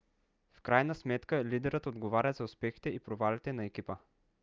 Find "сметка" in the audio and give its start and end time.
0.95-1.45